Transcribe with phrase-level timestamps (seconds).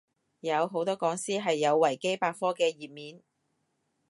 [0.39, 3.21] 有，好多講師係有維基百科嘅頁面